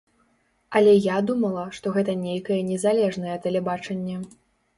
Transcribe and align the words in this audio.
Але 0.79 0.93
я 0.95 1.17
думала, 1.29 1.65
што 1.79 1.93
гэта 1.99 2.15
нейкае 2.23 2.59
незалежнае 2.71 3.37
тэлебачанне. 3.45 4.17